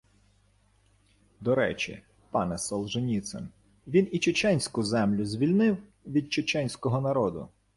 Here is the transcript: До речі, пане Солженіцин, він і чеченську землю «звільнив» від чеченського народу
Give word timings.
До 1.41 1.55
речі, 1.55 2.03
пане 2.31 2.57
Солженіцин, 2.57 3.47
він 3.87 4.07
і 4.11 4.19
чеченську 4.19 4.83
землю 4.83 5.25
«звільнив» 5.25 5.77
від 6.07 6.33
чеченського 6.33 7.01
народу 7.01 7.47